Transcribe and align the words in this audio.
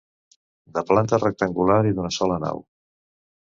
De 0.77 0.83
planta 0.91 1.19
rectangular 1.25 1.77
i 1.91 1.95
d'una 1.99 2.13
sola 2.19 2.41
nau. 2.47 2.65